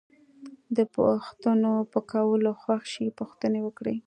د 0.77 0.79
پوښتنو 0.95 1.73
په 1.91 1.99
کولو 2.11 2.51
خوښ 2.61 2.83
شئ 2.93 3.07
پوښتنې 3.19 3.59
وکړئ. 3.63 3.97